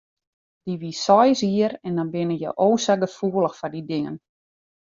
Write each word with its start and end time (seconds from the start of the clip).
Dy 0.63 0.73
wie 0.81 0.95
seis 1.05 1.39
jier 1.49 1.73
en 1.87 1.93
dan 1.97 2.09
binne 2.13 2.35
je 2.41 2.51
o 2.65 2.67
sa 2.85 2.93
gefoelich 3.03 3.57
foar 3.59 3.73
dy 3.73 3.81
dingen. 3.91 4.17